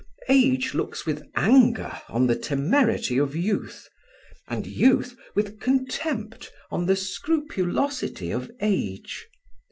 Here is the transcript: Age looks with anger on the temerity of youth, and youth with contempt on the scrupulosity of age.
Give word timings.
Age 0.29 0.73
looks 0.73 1.05
with 1.05 1.29
anger 1.35 2.01
on 2.09 2.25
the 2.25 2.35
temerity 2.35 3.19
of 3.19 3.35
youth, 3.35 3.87
and 4.47 4.65
youth 4.65 5.15
with 5.35 5.59
contempt 5.59 6.51
on 6.71 6.87
the 6.87 6.95
scrupulosity 6.95 8.31
of 8.31 8.49
age. 8.61 9.27